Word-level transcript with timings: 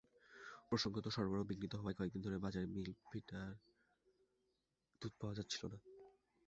প্রসঙ্গত, 0.69 1.05
সরবরাহ 1.07 1.43
বিঘ্নিত 1.43 1.73
হওয়ায় 1.75 1.97
কয়েকদিন 1.97 2.21
ধরে 2.21 2.37
বাজারে 2.37 2.67
মিল্প 2.67 2.99
ভিটার 3.11 3.49
দুধ 5.01 5.13
পাওয়া 5.21 5.35
যাচ্ছিল 5.35 5.63
না। 5.73 5.77